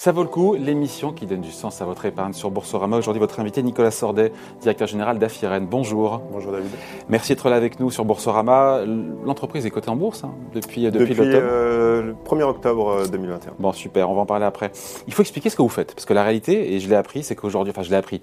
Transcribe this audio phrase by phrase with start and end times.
[0.00, 2.96] Ça vaut le coup, l'émission qui donne du sens à votre épargne sur Boursorama.
[2.96, 4.32] Aujourd'hui, votre invité Nicolas Sordet,
[4.62, 5.66] directeur général d'Afiren.
[5.66, 6.22] Bonjour.
[6.32, 6.70] Bonjour David.
[7.10, 8.80] Merci d'être là avec nous sur Boursorama.
[9.26, 13.52] L'entreprise est cotée en bourse hein, depuis, depuis, depuis l'automne euh, le 1er octobre 2021.
[13.58, 14.72] Bon, super, on va en parler après.
[15.06, 17.22] Il faut expliquer ce que vous faites, parce que la réalité, et je l'ai appris,
[17.22, 18.22] c'est qu'aujourd'hui, enfin je l'ai appris,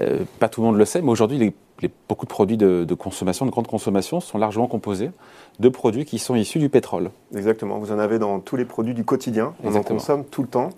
[0.00, 2.94] euh, pas tout le monde le sait, mais aujourd'hui, les, beaucoup de produits de, de,
[2.94, 5.12] consommation, de grande consommation, sont largement composés
[5.60, 7.12] de produits qui sont issus du pétrole.
[7.32, 10.48] Exactement, vous en avez dans tous les produits du quotidien, on en consomme tout le
[10.48, 10.70] temps.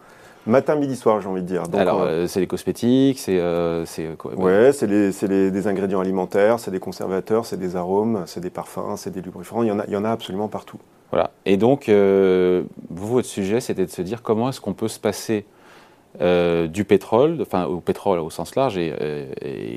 [0.47, 1.63] Matin, midi, soir, j'ai envie de dire.
[1.73, 3.85] Alors, euh, c'est les cosmétiques, c'est euh,
[4.19, 8.97] quoi Ouais, c'est des ingrédients alimentaires, c'est des conservateurs, c'est des arômes, c'est des parfums,
[8.97, 9.63] c'est des lubrifiants.
[9.63, 10.79] Il y en a, il y en a absolument partout.
[11.11, 11.31] Voilà.
[11.47, 15.01] Et donc, euh, vous, votre sujet, c'était de se dire comment est-ce qu'on peut se
[15.01, 15.47] passer
[16.21, 18.95] du pétrole, enfin au pétrole au sens large et,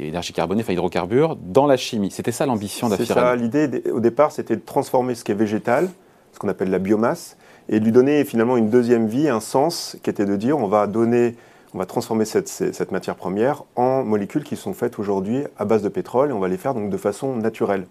[0.06, 2.12] énergie carbonée, enfin hydrocarbures, dans la chimie.
[2.12, 3.08] C'était ça l'ambition d'Afiran.
[3.08, 3.36] C'est ça.
[3.36, 5.90] L'idée au départ, c'était de transformer ce qui est végétal,
[6.34, 7.38] ce qu'on appelle la biomasse,
[7.70, 10.68] et de lui donner finalement une deuxième vie, un sens, qui était de dire on
[10.68, 11.36] va donner,
[11.74, 15.82] on va transformer cette, cette matière première en molécules qui sont faites aujourd'hui à base
[15.82, 17.86] de pétrole et on va les faire donc de façon naturelle.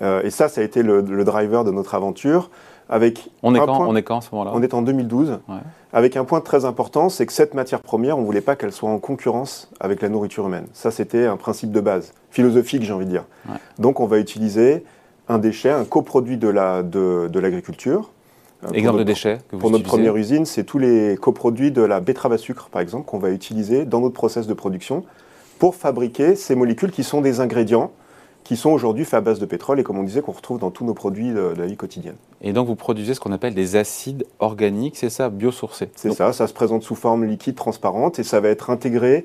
[0.00, 2.50] Euh, et ça, ça a été le, driver de notre aventure.
[2.88, 5.38] Avec on, est quand, on est quand à ce moment-là On est en 2012.
[5.92, 8.72] Avec un point très important, c'est que cette matière première, on ne voulait pas qu'elle
[8.72, 10.66] soit en concurrence avec la nourriture humaine.
[10.72, 13.24] Ça, c'était un principe de base, philosophique, j'ai envie de dire.
[13.78, 14.84] Donc, on va utiliser
[15.28, 18.10] un déchet, un coproduit de l'agriculture, la, de,
[18.72, 22.00] Exemple de déchets que vous Pour notre première usine, c'est tous les coproduits de la
[22.00, 25.04] betterave à sucre, par exemple, qu'on va utiliser dans notre process de production
[25.58, 27.90] pour fabriquer ces molécules qui sont des ingrédients
[28.44, 30.70] qui sont aujourd'hui faits à base de pétrole et comme on disait qu'on retrouve dans
[30.70, 32.16] tous nos produits de, la vie quotidienne.
[32.40, 36.32] Et donc vous produisez ce qu'on appelle des acides organiques, c'est ça, biosourcés C'est ça,
[36.32, 39.24] ça se présente sous forme liquide transparente et ça va être intégré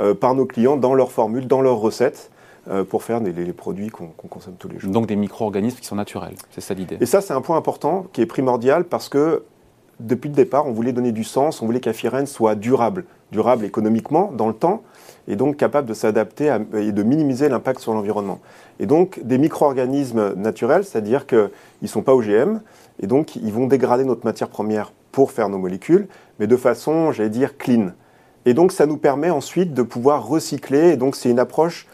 [0.00, 2.30] euh, par nos clients dans leurs formules, dans leurs recettes.
[2.68, 4.92] Euh, pour faire les, produits qu'on consomme tous les jours.
[4.92, 6.96] Donc des micro-organismes qui sont naturels, c'est ça l'idée.
[7.00, 9.42] Et ça, c'est un point important qui est primordial parce que
[9.98, 14.30] depuis le départ, on voulait donner du sens, on voulait qu'Afiren soit durable, durable économiquement
[14.30, 14.82] dans le temps,
[15.26, 18.38] et donc capable de s'adapter et de minimiser l'impact sur l'environnement.
[18.78, 21.50] Et donc des micro-organismes naturels, c'est-à-dire qu'ils
[21.82, 22.60] ne sont pas OGM,
[23.00, 26.06] et donc ils vont dégrader notre matière première pour faire nos molécules,
[26.38, 27.88] mais de façon, j'allais dire, clean.
[28.46, 31.88] Et donc ça nous permet ensuite de pouvoir recycler, et donc c'est une approche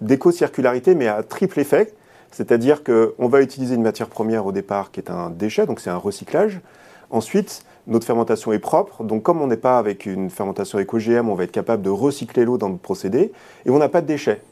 [0.00, 1.94] d'éco-circularité, mais à triple effet.
[2.30, 5.90] C'est-à-dire qu'on va utiliser une matière première au départ qui est un déchet, donc c'est
[5.90, 6.60] un recyclage.
[7.10, 11.34] Ensuite, notre fermentation est propre, donc comme on n'est pas avec une fermentation éco-GM, on
[11.34, 13.32] va être capable de recycler l'eau dans notre procédé,
[13.66, 14.42] et on n'a pas de déchets.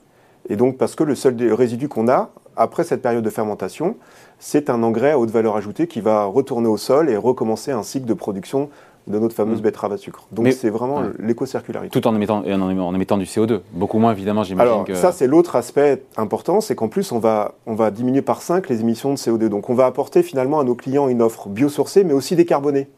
[0.48, 3.97] Et donc parce que le seul résidu qu'on a, après cette période de fermentation,
[4.41, 7.84] c'est un engrais à haute valeur ajoutée qui va retourner au sol et recommencer un
[7.84, 8.70] cycle de production
[9.08, 9.62] de notre fameuse mm.
[9.62, 10.26] betterave à sucre.
[10.32, 11.98] Donc c'est vraiment l'éco-circularité.
[11.98, 14.72] Tout en émettant, en émettant du CO2, beaucoup moins évidemment j'imagine.
[14.72, 18.42] Alors ça c'est l'autre aspect important, c'est qu'en plus on va, on va diminuer par
[18.42, 19.48] 5 les émissions de CO2.
[19.48, 22.88] Donc on va apporter finalement à nos clients une offre biosourcée mais aussi décarbonée.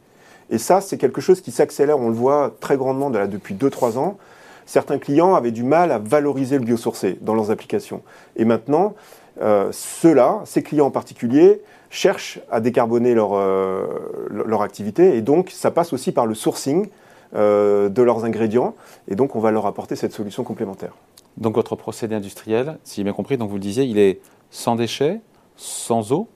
[0.50, 4.19] Et ça c'est quelque chose qui s'accélère, on le voit très grandement depuis 2-3 ans.
[4.66, 8.03] Certains clients avaient du mal à valoriser le biosourcé dans leurs applications.
[8.37, 8.94] Et maintenant,
[9.38, 13.86] ceux-là, ces clients en particulier, cherchent à décarboner leur, euh,
[14.30, 16.88] leur activité et donc ça passe aussi par le sourcing
[17.34, 18.74] euh, de leurs ingrédients
[19.08, 20.94] et donc on va leur apporter cette solution complémentaire.
[21.36, 24.20] Donc votre procédé industriel, si j'ai bien compris, donc vous le disiez, il est
[24.50, 25.20] sans déchets,
[25.56, 26.28] sans eau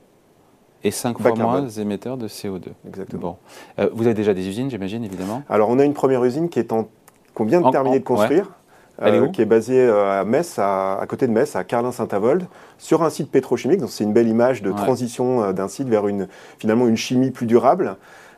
[0.82, 2.68] et 5 fois moins émetteur de CO2.
[2.86, 3.38] Exactement.
[3.78, 3.88] Bon.
[3.92, 6.72] vous avez déjà des usines, j'imagine, évidemment Alors on a une première usine qui est
[6.72, 6.88] en
[7.32, 8.52] qu'on vient de terminer de construire.
[9.02, 12.46] Euh, qui est basé euh, à Metz, à, côté de Metz, à Carlin-Saint-Avold,
[12.78, 13.80] sur un site pétrochimique.
[13.80, 16.28] Donc c'est une belle image de transition euh, d'un site vers une,
[16.58, 17.96] finalement une chimie plus durable.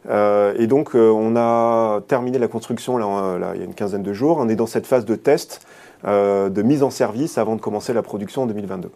[0.08, 4.38] et donc on a terminé la construction là, il y a une quinzaine de jours.
[4.40, 5.66] On est dans cette phase de test,
[6.04, 8.90] de mise en service avant de commencer la production en 2022.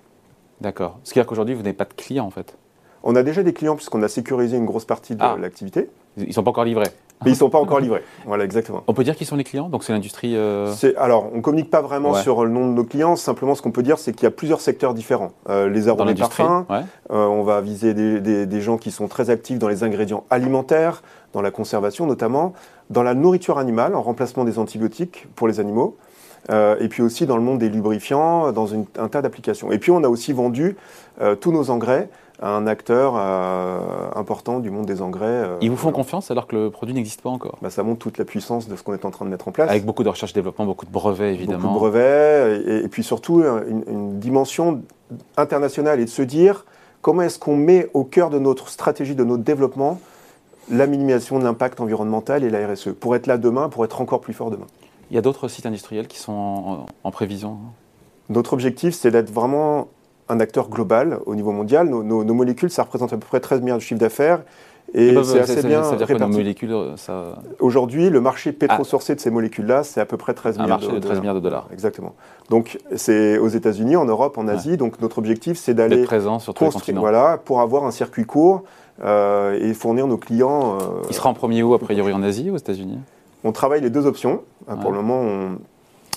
[0.60, 0.98] D'accord.
[1.02, 2.56] Ce qui veut dire qu'aujourd'hui vous n'avez pas de clients en fait
[3.02, 5.36] On a déjà des clients puisqu'on a sécurisé une grosse partie de ah.
[5.38, 5.90] l'activité.
[6.16, 6.90] Ils ne sont pas encore livrés
[7.24, 8.02] mais ils ne sont pas encore livrés.
[8.24, 8.82] Voilà, exactement.
[8.86, 10.36] On peut dire qui sont les clients Donc c'est l'industrie.
[10.36, 10.72] Euh...
[10.96, 13.16] Alors, on ne communique pas vraiment sur le nom de nos clients.
[13.16, 15.32] Simplement, ce qu'on peut dire, c'est qu'il y a plusieurs secteurs différents.
[15.48, 16.64] Euh, les arômes et parfums.
[16.70, 20.24] Euh, on va viser des, des, des, gens qui sont très actifs dans les ingrédients
[20.30, 21.02] alimentaires,
[21.32, 22.54] dans la conservation notamment,
[22.88, 25.96] dans la nourriture animale, en remplacement des antibiotiques pour les animaux.
[26.48, 29.70] Et puis aussi dans le monde des lubrifiants, dans une, un tas d'applications.
[29.70, 30.76] Et puis on a aussi vendu
[31.40, 32.08] tous nos engrais
[32.42, 35.26] un acteur euh, important du monde des engrais.
[35.26, 37.98] Euh, Ils vous font confiance alors que le produit n'existe pas encore bah, Ça montre
[37.98, 39.68] toute la puissance de ce qu'on est en train de mettre en place.
[39.68, 41.72] Avec beaucoup de recherche et développement, beaucoup de brevets évidemment.
[41.72, 44.82] Beaucoup de brevets, et, puis surtout euh, une, dimension
[45.36, 46.64] internationale et de se dire
[47.02, 50.00] comment est-ce qu'on met au cœur de notre stratégie, de notre développement,
[50.70, 54.20] la minimisation de l'impact environnemental et la RSE, pour être là demain, pour être encore
[54.20, 54.66] plus fort demain.
[55.10, 57.58] Il y a d'autres sites industriels qui sont en, en prévision
[58.28, 59.88] Notre objectif, c'est d'être vraiment
[60.30, 61.88] un acteur global au niveau mondial.
[61.88, 64.42] Nos, molécules, ça représente à peu près 13 milliards de chiffre d'affaires
[64.94, 67.34] Et Bah, c'est bah, assez bien ça veut dire que nos molécules, ça.
[67.58, 70.94] Aujourd'hui, le marché pétro-sourcé de ces molécules-là, c'est à peu près 13 Un milliards marché
[70.94, 71.68] de 13 milliards de dollars.
[71.72, 72.14] Exactement.
[72.48, 74.76] Donc, c'est aux États-Unis, en Europe, en Asie.
[74.76, 77.00] Donc, notre objectif, c'est d'aller présent sur tous les continents.
[77.00, 78.62] voilà, pour avoir un circuit court
[79.02, 80.78] euh, et fournir nos clients.
[80.80, 82.98] euh, Il sera en premier où, a priori, en Asie ou aux États-Unis?
[83.42, 84.42] On travaille les deux options.
[84.68, 85.58] Euh, Pour le moment, on,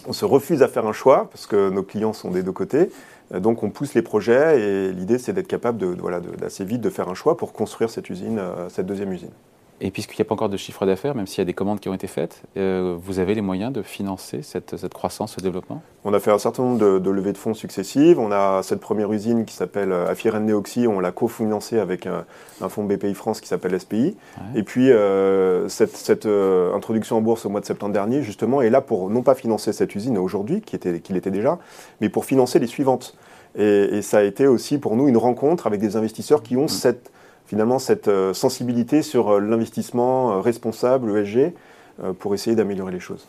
[0.08, 2.90] on se refuse à faire un choix parce que nos clients sont des deux côtés.
[3.34, 6.82] Euh, Donc, on pousse les projets et l'idée, c'est d'être capable de, voilà, d'assez vite
[6.82, 9.32] de faire un choix pour construire cette usine, euh, cette deuxième usine.
[9.86, 11.82] Et puisqu'il n'y a pas encore de chiffre d'affaires, même s'il y a des commandes
[11.82, 15.42] qui ont été faites, euh, vous avez les moyens de financer cette, cette croissance, ce
[15.42, 15.82] développement?
[16.06, 18.18] On a fait un certain nombre de, de levées de fonds successives.
[18.18, 22.24] On a cette première usine qui s'appelle euh, Afiren Neoxy, on l'a cofinancée avec un,
[22.62, 24.16] un fonds BPI France qui s'appelle SPI.
[24.38, 24.60] Ouais.
[24.62, 28.62] Et puis euh, cette, cette, euh, introduction en bourse au mois de septembre dernier, justement,
[28.62, 31.60] est là pour non pas financer cette usine aujourd'hui, qui était, qui l'était déjà,
[32.00, 33.18] mais pour financer les suivantes.
[33.58, 36.70] Et, et ça a été aussi pour nous une rencontre avec des investisseurs qui ont
[36.70, 37.12] cette,
[37.46, 41.54] finalement cette euh, sensibilité sur euh, l'investissement euh, responsable, ESG,
[42.18, 43.28] pour essayer d'améliorer les choses.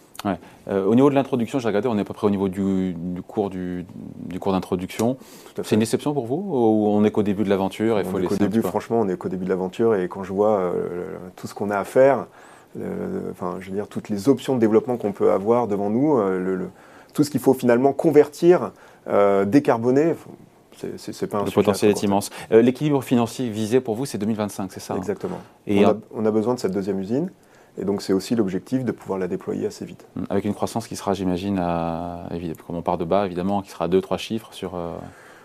[0.69, 2.95] Euh, Au niveau de l'introduction, j'ai regardé, on est à peu près au niveau du,
[2.95, 3.85] du cours du,
[4.27, 5.19] du cours d'introduction.
[5.63, 8.19] C'est une déception pour vous Ou on est qu'au début de l'aventure et On faut
[8.21, 11.05] est un début, franchement, on est qu'au début de l'aventure et quand je vois euh,
[11.37, 12.25] tout ce qu'on a à faire,
[12.81, 16.17] euh, enfin, je veux dire, toutes les options de développement qu'on peut avoir devant nous,
[16.17, 16.71] le- le-
[17.13, 18.73] tout ce qu'il faut finalement convertir,
[19.47, 20.15] décarboner,
[20.81, 22.31] c'est- c'est c'est pas un Le à potentiel est immense.
[22.53, 24.99] Euh, L'équilibre financier visé pour vous, c'est 2025, c'est ça hein?
[24.99, 25.39] Exactement.
[25.67, 27.31] Et on, a, on a besoin de cette deuxième usine
[27.79, 30.07] et donc c'est aussi l'objectif de pouvoir la déployer assez vite.
[30.31, 32.29] avec une croissance qui sera, j'imagine, à,
[32.67, 34.75] comme on part de bas, évidemment, qui sera 2-3 chiffres sur.
[34.75, 34.93] euh,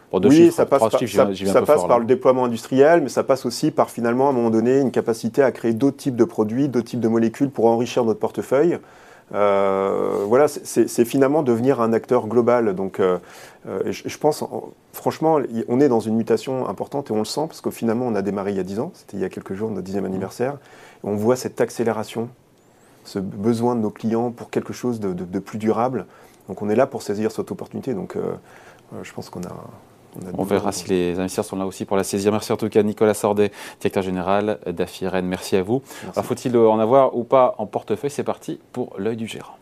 [0.10, 2.46] pour deux oui, chiffres, ça passe, par, chiffres, ça- ça passe fort, par le déploiement
[2.46, 5.74] industriel, mais ça passe aussi par finalement, à un moment donné, une capacité à créer
[5.74, 8.80] d'autres types de produits, d'autres types de molécules pour enrichir notre portefeuille.
[9.34, 12.74] Euh, voilà, c'est- finalement devenir un acteur global.
[12.76, 13.18] Donc, euh,
[13.68, 17.26] euh, je, je pense, en- franchement, on est dans une mutation importante et on le
[17.26, 19.26] sent parce que finalement, on a démarré il y a 10 ans, c'était il y
[19.26, 22.30] a quelques jours, notre dixième anniversaire, et on voit cette accélération,
[23.06, 26.06] ce besoin de nos clients pour quelque chose de, de- de plus durable.
[26.48, 27.94] Donc, on est là pour saisir cette opportunité.
[27.94, 28.34] Donc, euh,
[29.04, 29.56] je pense qu'on a,
[30.38, 32.32] on verra si les investisseurs sont là aussi pour la saisir.
[32.32, 35.26] Merci en tout cas Nicolas Sordet, directeur général d'Afiren.
[35.26, 35.82] Merci à vous.
[36.04, 36.20] Merci.
[36.20, 38.10] Alors faut-il en avoir ou pas en portefeuille?
[38.12, 39.56] C'est parti pour l'œil du gérant.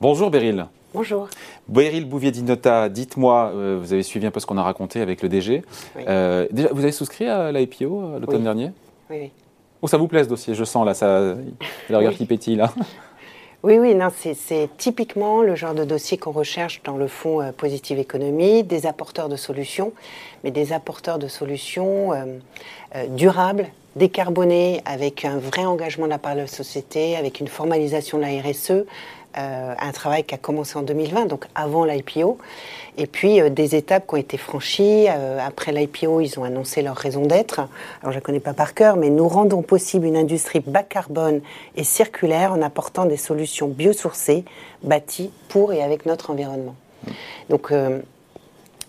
[0.00, 0.66] Bonjour Beryl.
[0.94, 1.28] Bonjour.
[1.68, 5.28] Beryl Bouvier-Dinota, dites-moi, euh, vous avez suivi un peu ce qu'on a raconté avec le
[5.28, 5.62] DG.
[5.96, 6.02] Oui.
[6.08, 8.42] Euh, déjà, vous avez souscrit à l'IPO euh, l'automne Oui.
[8.42, 8.72] dernier?
[9.10, 9.30] Oui, oui.
[9.82, 11.34] Oh, ça vous plaît ce dossier Je sens là, ça,
[11.90, 12.16] le regard Oui.
[12.18, 12.72] qui pétille là.
[13.62, 17.50] Oui, oui, non, c'est- typiquement le genre de dossier qu'on recherche dans le fonds euh,
[17.52, 19.92] Positive Économie, des apporteurs de solutions,
[20.44, 22.24] mais des apporteurs de solutions euh,
[22.94, 23.66] euh, durables,
[23.96, 28.22] décarbonées, avec un vrai engagement de la part de la société, avec une formalisation de
[28.22, 28.84] la RSE,
[29.38, 32.38] euh, un travail qui a commencé en 2020, donc avant l'IPO,
[32.96, 35.06] et puis euh, des étapes qui ont été franchies.
[35.10, 37.58] Euh, après l'IPO, ils ont annoncé leur raison d'être.
[37.58, 37.68] Alors
[38.04, 41.42] je ne la connais pas par cœur, mais nous rendons possible une industrie bas carbone
[41.76, 44.44] et circulaire en apportant des solutions biosourcées,
[44.82, 46.74] bâties pour et avec notre environnement.
[47.50, 47.72] Donc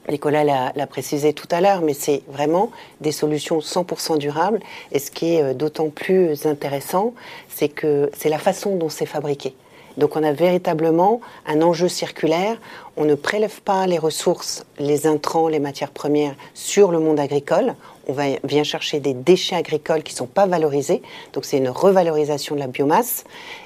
[0.10, 2.72] Nicolas l'a précisé tout à l'heure, mais c'est vraiment
[3.02, 4.60] des solutions 100% durables.
[4.94, 7.14] Et ce qui est d'autant plus intéressant,
[7.50, 9.54] c'est que c'est la façon dont c'est fabriqué.
[9.98, 12.58] Donc on a véritablement un enjeu circulaire.
[12.96, 17.76] On ne prélève pas les ressources, les intrants, les matières premières sur le monde agricole.
[18.08, 21.02] On vient chercher des déchets agricoles qui ne sont pas valorisés.
[21.34, 23.26] Donc c'est une revalorisation de la biomasse.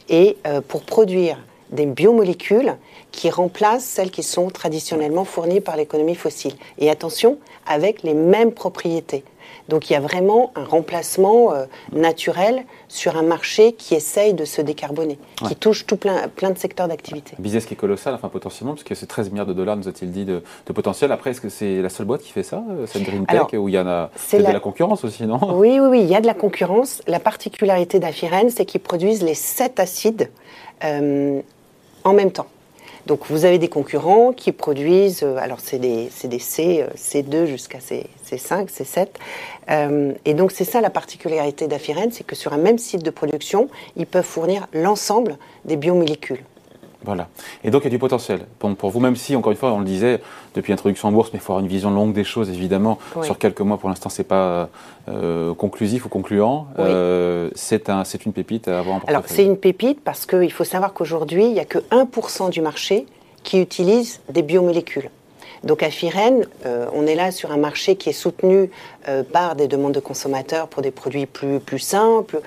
[0.09, 1.37] Et euh, pour produire
[1.71, 2.75] des biomolécules
[3.11, 6.53] qui remplacent celles qui sont traditionnellement fournies par l'économie fossile.
[6.79, 9.23] Et attention, avec les mêmes propriétés.
[9.71, 11.63] Donc il y a vraiment un remplacement euh,
[11.93, 15.47] naturel sur un marché qui essaye de se décarboner, Ouais.
[15.47, 17.35] qui touche tout plein, plein de secteurs d'activité.
[17.39, 19.87] Un business qui est colossal, enfin potentiellement, parce que c'est 13 milliards de dollars, nous
[19.87, 21.09] a-t-il dit, de, de potentiel.
[21.13, 23.69] Après, est-ce que c'est la seule boîte qui fait ça, euh, cette Green Tech, où
[23.69, 25.39] il y en a la- de la concurrence aussi, non?
[25.55, 27.01] Oui, oui, oui, il y a de la concurrence.
[27.07, 30.29] La particularité d'Afiren, c'est qu'ils produisent les sept acides
[30.83, 31.39] euh,
[32.03, 32.47] en même temps.
[33.07, 37.79] Donc vous avez des concurrents qui produisent, euh, alors c'est des, C, euh, C2 jusqu'à
[37.79, 39.07] C, C5, C7.
[39.69, 43.09] Euh, et donc c'est ça la particularité d'Afiren, c'est que sur un même site de
[43.09, 46.43] production, ils peuvent fournir l'ensemble des biomolécules.
[47.03, 47.27] Voilà.
[47.63, 48.41] Et donc, il y a du potentiel.
[48.59, 50.21] Pour vous, même si, encore une fois, on le disait
[50.55, 52.99] depuis l'introduction en bourse, mais il faut avoir une vision longue des choses, évidemment.
[53.15, 53.25] Oui.
[53.25, 54.69] Sur quelques mois, pour l'instant, c'est pas
[55.09, 56.67] euh, conclusif ou concluant.
[56.77, 56.85] Oui.
[56.85, 60.51] Euh, c'est un, c'est une pépite à avoir en Alors c'est une pépite parce qu'il
[60.51, 63.05] faut savoir qu'aujourd'hui, il n'y a que 1% du marché
[63.43, 65.09] qui utilise des biomolécules.
[65.63, 68.71] Donc à Firen, euh, on est là sur un marché qui est soutenu
[69.07, 72.41] euh, par des demandes de consommateurs pour des produits plus, plus simples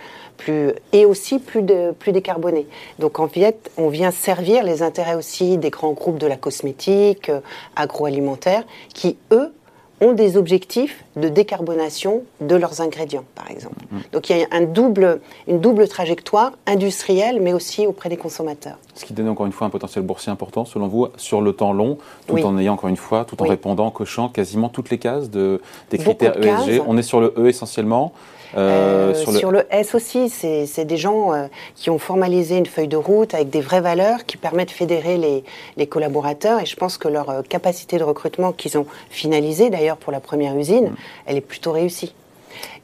[0.92, 2.66] et aussi plus, de, plus décarbonés.
[2.98, 7.28] Donc en fait, on vient servir les intérêts aussi des grands groupes de la cosmétique,
[7.28, 7.40] euh,
[7.76, 9.52] agroalimentaire, qui eux
[10.00, 13.76] ont des objectifs de décarbonation de leurs ingrédients, par exemple.
[13.90, 13.98] Mm.
[14.12, 18.78] Donc il y a un double, une double trajectoire industrielle, mais aussi auprès des consommateurs.
[18.94, 21.72] Ce qui donne encore une fois un potentiel boursier important, selon vous, sur le temps
[21.72, 24.98] long, tout en ayant encore une fois, tout en répondant, en cochant quasiment toutes les
[24.98, 26.82] cases de, des critères ESG.
[26.86, 28.12] On est sur le E essentiellement.
[28.56, 29.66] Euh, euh, sur, le...
[29.70, 33.60] S aussi, c'est des gens euh, qui ont formalisé une feuille de route avec des
[33.60, 35.44] vraies valeurs qui permettent de fédérer les,
[35.76, 36.60] les collaborateurs.
[36.60, 40.56] Et je pense que leur capacité de recrutement qu'ils ont finalisée d'ailleurs pour la première
[40.56, 40.96] usine, mm.
[41.26, 42.14] Elle est plutôt réussie.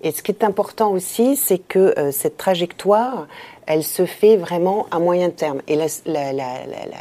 [0.03, 3.29] Et ce qui est important aussi, c'est que cette trajectoire,
[3.67, 5.61] elle se fait vraiment à moyen terme.
[5.69, 5.79] Et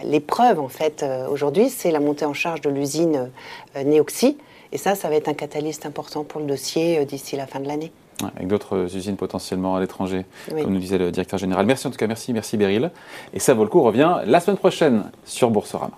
[0.04, 3.32] l'épreuve, en fait, aujourd'hui, c'est la montée en charge de l'usine
[3.76, 4.38] Neoxy.
[4.72, 7.68] Et ça, ça va être un catalyste important pour le dossier d'ici la fin de
[7.68, 7.92] l'année
[8.36, 11.66] avec d'autres usines potentiellement à l'étranger, comme nous disait le directeur général.
[11.66, 12.92] Merci en tout cas, merci, merci Beryl.
[13.34, 15.98] Et ça vaut le coup revient la semaine prochaine sur Boursorama.